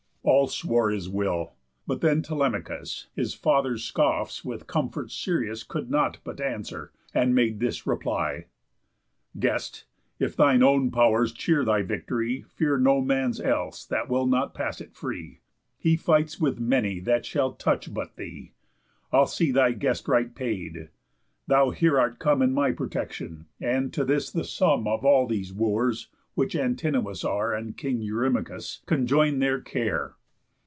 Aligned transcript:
All 0.23 0.45
swore 0.47 0.91
his 0.91 1.09
will. 1.09 1.53
But 1.87 2.01
then 2.01 2.21
Telemachus 2.21 3.07
His 3.15 3.33
father's 3.33 3.83
scoffs 3.83 4.45
with 4.45 4.67
comforts 4.67 5.15
serious 5.15 5.63
Could 5.63 5.89
not 5.89 6.19
but 6.23 6.39
answer, 6.39 6.91
and 7.11 7.33
made 7.33 7.59
this 7.59 7.87
reply: 7.87 8.45
"Guest! 9.39 9.85
If 10.19 10.35
thine 10.35 10.61
own 10.61 10.91
pow'rs 10.91 11.31
cheer 11.33 11.65
thy 11.65 11.81
victory, 11.81 12.43
Fear 12.49 12.77
no 12.81 13.01
man's 13.01 13.41
else 13.41 13.83
that 13.87 14.09
will 14.09 14.27
not 14.27 14.53
pass 14.53 14.79
it 14.79 14.93
free. 14.93 15.41
He 15.79 15.95
fights 15.97 16.39
with 16.39 16.59
many 16.59 16.99
that 16.99 17.25
shall 17.25 17.53
touch 17.53 17.91
but 17.91 18.15
thee. 18.15 18.51
I'll 19.11 19.25
see 19.25 19.51
thy 19.51 19.71
guest 19.71 20.07
right 20.07 20.35
paid. 20.35 20.89
Thou 21.47 21.71
here 21.71 21.99
art 21.99 22.19
come 22.19 22.43
In 22.43 22.53
my 22.53 22.71
protection; 22.73 23.47
and 23.59 23.91
to 23.93 24.05
this 24.05 24.29
the 24.29 24.43
sum 24.43 24.87
Of 24.87 25.03
all 25.03 25.25
these 25.25 25.51
Wooers 25.51 26.09
(which 26.33 26.55
Antinous 26.55 27.25
are 27.25 27.53
And 27.53 27.75
King 27.75 28.01
Eurymachus) 28.01 28.83
conjoin 28.87 29.39
their 29.39 29.59
care." 29.59 30.15